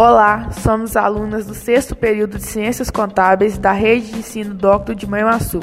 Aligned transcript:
Olá, 0.00 0.52
somos 0.52 0.96
alunas 0.96 1.44
do 1.44 1.54
sexto 1.54 1.96
período 1.96 2.38
de 2.38 2.44
Ciências 2.44 2.88
Contábeis 2.88 3.58
da 3.58 3.72
Rede 3.72 4.12
de 4.12 4.18
Ensino 4.20 4.54
Docto 4.54 4.94
de 4.94 5.08
Manhuaçu. 5.08 5.58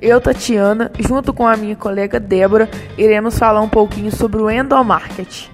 Eu, 0.00 0.20
Tatiana, 0.20 0.92
junto 1.00 1.34
com 1.34 1.44
a 1.44 1.56
minha 1.56 1.74
colega 1.74 2.20
Débora, 2.20 2.70
iremos 2.96 3.36
falar 3.36 3.60
um 3.60 3.68
pouquinho 3.68 4.14
sobre 4.14 4.40
o 4.40 4.48
endomarketing. 4.48 5.50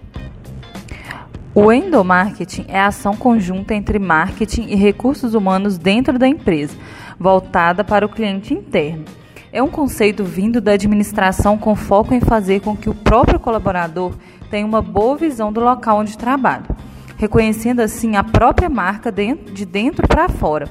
O 1.54 1.72
endomarketing 1.72 2.66
é 2.68 2.78
a 2.78 2.88
ação 2.88 3.16
conjunta 3.16 3.74
entre 3.74 3.98
marketing 3.98 4.66
e 4.68 4.74
recursos 4.74 5.32
humanos 5.32 5.78
dentro 5.78 6.18
da 6.18 6.28
empresa, 6.28 6.76
voltada 7.18 7.82
para 7.82 8.04
o 8.04 8.10
cliente 8.10 8.52
interno. 8.52 9.06
É 9.50 9.62
um 9.62 9.68
conceito 9.68 10.22
vindo 10.22 10.60
da 10.60 10.72
administração 10.72 11.56
com 11.56 11.74
foco 11.74 12.12
em 12.12 12.20
fazer 12.20 12.60
com 12.60 12.76
que 12.76 12.90
o 12.90 12.94
próprio 12.94 13.40
colaborador 13.40 14.12
tenha 14.50 14.66
uma 14.66 14.82
boa 14.82 15.16
visão 15.16 15.50
do 15.50 15.60
local 15.62 16.00
onde 16.00 16.18
trabalha 16.18 16.76
reconhecendo 17.18 17.80
assim 17.80 18.16
a 18.16 18.24
própria 18.24 18.70
marca 18.70 19.12
de 19.12 19.66
dentro 19.66 20.06
para 20.06 20.28
fora. 20.28 20.68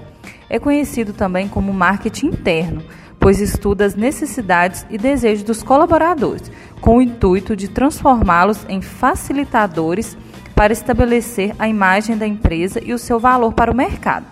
É 0.50 0.58
conhecido 0.58 1.12
também 1.12 1.48
como 1.48 1.74
marketing 1.74 2.28
interno, 2.28 2.82
pois 3.20 3.42
estuda 3.42 3.86
as 3.86 3.96
necessidades 3.96 4.86
e 4.90 4.98
desejos 4.98 5.44
dos 5.44 5.62
colaboradores, 5.62 6.50
com 6.80 6.98
o 6.98 7.02
intuito 7.02 7.56
de 7.56 7.68
transformá-los 7.68 8.66
em 8.70 8.82
facilitadores 8.82 10.18
para 10.56 10.72
estabelecer 10.72 11.54
a 11.60 11.68
imagem 11.68 12.18
da 12.18 12.26
empresa 12.26 12.82
e 12.84 12.94
o 12.94 12.98
seu 12.98 13.20
valor 13.20 13.54
para 13.54 13.72
o 13.72 13.76
mercado. 13.76 14.26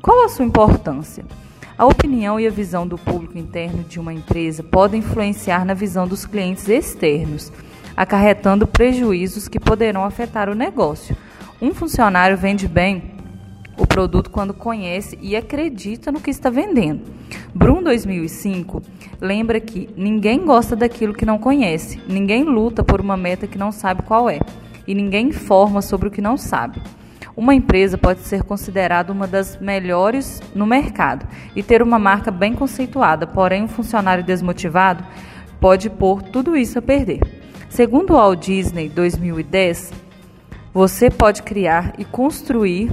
Qual 0.00 0.24
a 0.24 0.28
sua 0.28 0.44
importância? 0.44 1.24
A 1.76 1.84
opinião 1.84 2.38
e 2.38 2.46
a 2.46 2.50
visão 2.50 2.86
do 2.86 2.96
público 2.96 3.36
interno 3.36 3.82
de 3.82 3.98
uma 3.98 4.12
empresa 4.12 4.62
podem 4.62 5.00
influenciar 5.00 5.64
na 5.64 5.74
visão 5.74 6.06
dos 6.06 6.24
clientes 6.24 6.68
externos, 6.68 7.50
acarretando 7.96 8.66
prejuízos 8.66 9.48
que 9.48 9.58
poderão 9.58 10.04
afetar 10.04 10.48
o 10.48 10.54
negócio 10.54 11.16
um 11.60 11.74
funcionário 11.74 12.36
vende 12.36 12.66
bem 12.66 13.12
o 13.76 13.86
produto 13.86 14.30
quando 14.30 14.54
conhece 14.54 15.18
e 15.20 15.36
acredita 15.36 16.10
no 16.10 16.20
que 16.20 16.30
está 16.30 16.48
vendendo. 16.48 17.02
Brum 17.54 17.82
2005 17.82 18.82
lembra 19.20 19.60
que 19.60 19.88
ninguém 19.96 20.44
gosta 20.44 20.74
daquilo 20.74 21.14
que 21.14 21.26
não 21.26 21.38
conhece, 21.38 22.00
ninguém 22.08 22.44
luta 22.44 22.82
por 22.82 23.00
uma 23.00 23.16
meta 23.16 23.46
que 23.46 23.58
não 23.58 23.70
sabe 23.70 24.02
qual 24.02 24.28
é 24.28 24.40
e 24.86 24.94
ninguém 24.94 25.28
informa 25.28 25.82
sobre 25.82 26.08
o 26.08 26.10
que 26.10 26.20
não 26.20 26.36
sabe. 26.36 26.82
Uma 27.36 27.54
empresa 27.54 27.96
pode 27.96 28.20
ser 28.20 28.42
considerada 28.42 29.12
uma 29.12 29.26
das 29.26 29.58
melhores 29.60 30.42
no 30.54 30.66
mercado 30.66 31.26
e 31.54 31.62
ter 31.62 31.82
uma 31.82 31.98
marca 31.98 32.30
bem 32.30 32.54
conceituada, 32.54 33.26
porém 33.26 33.62
um 33.62 33.68
funcionário 33.68 34.24
desmotivado 34.24 35.04
pode 35.60 35.88
pôr 35.90 36.22
tudo 36.22 36.56
isso 36.56 36.78
a 36.78 36.82
perder. 36.82 37.20
Segundo 37.68 38.10
o 38.10 38.16
Walt 38.16 38.44
Disney 38.44 38.88
2010, 38.88 39.92
você 40.72 41.10
pode 41.10 41.42
criar 41.42 41.94
e 41.98 42.04
construir 42.04 42.92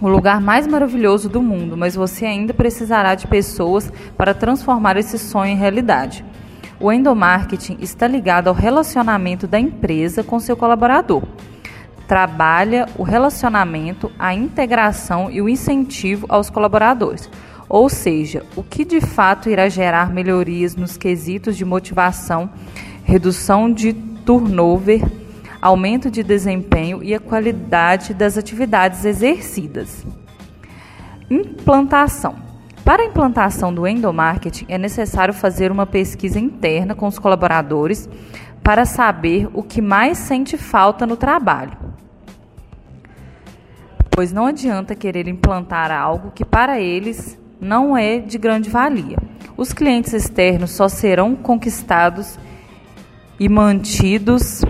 o 0.00 0.08
lugar 0.08 0.40
mais 0.40 0.66
maravilhoso 0.66 1.28
do 1.28 1.42
mundo, 1.42 1.76
mas 1.76 1.94
você 1.94 2.26
ainda 2.26 2.52
precisará 2.52 3.14
de 3.14 3.26
pessoas 3.26 3.92
para 4.16 4.34
transformar 4.34 4.96
esse 4.96 5.18
sonho 5.18 5.52
em 5.52 5.56
realidade. 5.56 6.24
O 6.80 6.90
endomarketing 6.90 7.76
está 7.80 8.08
ligado 8.08 8.48
ao 8.48 8.54
relacionamento 8.54 9.46
da 9.46 9.60
empresa 9.60 10.24
com 10.24 10.40
seu 10.40 10.56
colaborador. 10.56 11.22
Trabalha 12.08 12.88
o 12.98 13.04
relacionamento, 13.04 14.10
a 14.18 14.34
integração 14.34 15.30
e 15.30 15.40
o 15.40 15.48
incentivo 15.48 16.26
aos 16.28 16.50
colaboradores, 16.50 17.30
ou 17.68 17.88
seja, 17.88 18.44
o 18.56 18.62
que 18.62 18.84
de 18.84 19.00
fato 19.00 19.48
irá 19.48 19.68
gerar 19.68 20.12
melhorias 20.12 20.74
nos 20.74 20.96
quesitos 20.96 21.56
de 21.56 21.64
motivação, 21.64 22.50
redução 23.04 23.72
de 23.72 23.92
turnover 23.92 25.21
aumento 25.62 26.10
de 26.10 26.24
desempenho 26.24 27.04
e 27.04 27.14
a 27.14 27.20
qualidade 27.20 28.12
das 28.12 28.36
atividades 28.36 29.04
exercidas. 29.04 30.04
Implantação. 31.30 32.34
Para 32.84 33.04
a 33.04 33.06
implantação 33.06 33.72
do 33.72 33.86
endomarketing, 33.86 34.66
é 34.68 34.76
necessário 34.76 35.32
fazer 35.32 35.70
uma 35.70 35.86
pesquisa 35.86 36.40
interna 36.40 36.96
com 36.96 37.06
os 37.06 37.16
colaboradores 37.16 38.08
para 38.60 38.84
saber 38.84 39.48
o 39.54 39.62
que 39.62 39.80
mais 39.80 40.18
sente 40.18 40.56
falta 40.56 41.06
no 41.06 41.16
trabalho. 41.16 41.76
Pois 44.10 44.32
não 44.32 44.46
adianta 44.46 44.96
querer 44.96 45.28
implantar 45.28 45.92
algo 45.92 46.32
que 46.32 46.44
para 46.44 46.80
eles 46.80 47.38
não 47.60 47.96
é 47.96 48.18
de 48.18 48.36
grande 48.36 48.68
valia. 48.68 49.16
Os 49.56 49.72
clientes 49.72 50.12
externos 50.12 50.72
só 50.72 50.88
serão 50.88 51.36
conquistados 51.36 52.36
e 53.38 53.48
mantidos 53.48 54.62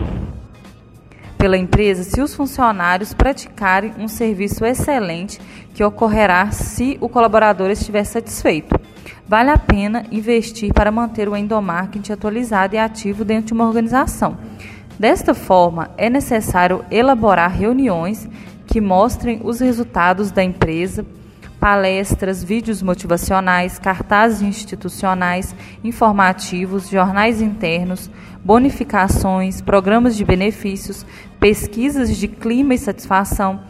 pela 1.42 1.58
empresa 1.58 2.04
se 2.04 2.20
os 2.20 2.32
funcionários 2.32 3.12
praticarem 3.12 3.92
um 3.98 4.06
serviço 4.06 4.64
excelente 4.64 5.40
que 5.74 5.82
ocorrerá 5.82 6.52
se 6.52 6.96
o 7.00 7.08
colaborador 7.08 7.68
estiver 7.68 8.04
satisfeito. 8.04 8.80
Vale 9.26 9.50
a 9.50 9.58
pena 9.58 10.04
investir 10.12 10.72
para 10.72 10.92
manter 10.92 11.28
o 11.28 11.36
endomarketing 11.36 12.12
atualizado 12.12 12.76
e 12.76 12.78
ativo 12.78 13.24
dentro 13.24 13.46
de 13.46 13.52
uma 13.54 13.66
organização. 13.66 14.36
Desta 14.96 15.34
forma, 15.34 15.90
é 15.98 16.08
necessário 16.08 16.84
elaborar 16.92 17.50
reuniões 17.50 18.28
que 18.64 18.80
mostrem 18.80 19.40
os 19.42 19.58
resultados 19.58 20.30
da 20.30 20.44
empresa, 20.44 21.04
palestras, 21.62 22.42
vídeos 22.42 22.82
motivacionais, 22.82 23.78
cartazes 23.78 24.42
institucionais, 24.42 25.54
informativos, 25.84 26.88
jornais 26.88 27.40
internos, 27.40 28.10
bonificações, 28.44 29.60
programas 29.60 30.16
de 30.16 30.24
benefícios, 30.24 31.06
pesquisas 31.38 32.16
de 32.16 32.26
clima 32.26 32.74
e 32.74 32.78
satisfação, 32.78 33.60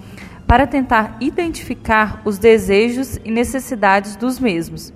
para 0.46 0.66
tentar 0.66 1.18
identificar 1.20 2.22
os 2.24 2.38
desejos 2.38 3.20
e 3.22 3.30
necessidades 3.30 4.16
dos 4.16 4.40
mesmos, 4.40 4.90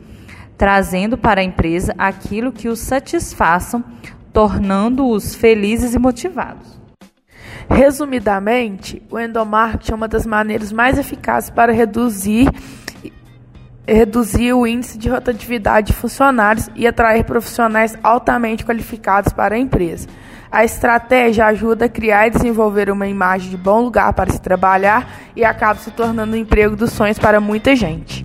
trazendo 0.57 1.19
para 1.19 1.43
a 1.43 1.45
empresa 1.45 1.95
aquilo 1.99 2.51
que 2.51 2.67
os 2.67 2.79
satisfaçam, 2.79 3.85
tornando-os 4.33 5.35
felizes 5.35 5.93
e 5.93 5.99
motivados. 5.99 6.81
Resumidamente, 7.69 9.03
o 9.11 9.19
endomarketing 9.19 9.93
é 9.93 9.95
uma 9.95 10.09
das 10.09 10.25
maneiras 10.25 10.73
mais 10.73 10.99
eficazes 10.99 11.51
para 11.51 11.73
reduzir 11.73 12.49
reduzir 13.89 14.53
o 14.53 14.67
índice 14.67 14.99
de 14.99 15.09
rotatividade 15.09 15.89
de 15.89 15.93
funcionários 15.93 16.69
e 16.75 16.87
atrair 16.87 17.25
profissionais 17.25 17.97
altamente 18.03 18.65
qualificados 18.65 19.33
para 19.33 19.55
a 19.55 19.59
empresa. 19.59 20.09
A 20.51 20.65
estratégia 20.65 21.47
ajuda 21.47 21.85
a 21.85 21.89
criar 21.89 22.27
e 22.27 22.31
desenvolver 22.31 22.91
uma 22.91 23.07
imagem 23.07 23.51
de 23.51 23.57
bom 23.57 23.83
lugar 23.83 24.13
para 24.13 24.33
se 24.33 24.41
trabalhar 24.41 25.09
e 25.37 25.45
acaba 25.45 25.79
se 25.79 25.91
tornando 25.91 26.33
o 26.33 26.37
um 26.37 26.41
emprego 26.41 26.75
dos 26.75 26.93
sonhos 26.93 27.19
para 27.19 27.41
muita 27.41 27.77
gente. 27.77 28.25